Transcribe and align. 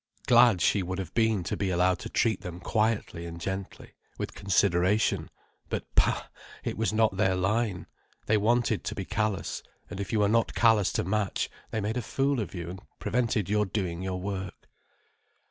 Glad 0.25 0.61
she 0.63 0.81
would 0.81 0.97
have 0.97 1.13
been 1.13 1.43
to 1.43 1.55
be 1.55 1.69
allowed 1.69 1.99
to 1.99 2.09
treat 2.09 2.41
them 2.41 2.59
quietly 2.59 3.27
and 3.27 3.39
gently, 3.39 3.91
with 4.17 4.33
consideration. 4.33 5.29
But 5.69 5.85
pah—it 5.93 6.75
was 6.75 6.91
not 6.91 7.17
their 7.17 7.35
line. 7.35 7.85
They 8.25 8.35
wanted 8.37 8.83
to 8.85 8.95
be 8.95 9.05
callous, 9.05 9.61
and 9.91 9.99
if 9.99 10.11
you 10.11 10.21
were 10.21 10.27
not 10.27 10.55
callous 10.55 10.91
to 10.93 11.03
match, 11.03 11.51
they 11.69 11.81
made 11.81 11.97
a 11.97 12.01
fool 12.01 12.39
of 12.39 12.55
you 12.55 12.67
and 12.67 12.79
prevented 12.97 13.47
your 13.47 13.67
doing 13.67 14.01
your 14.01 14.19
work. 14.19 14.67